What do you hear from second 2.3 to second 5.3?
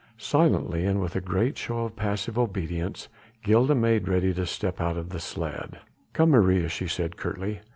obedience, Gilda made ready to step out of the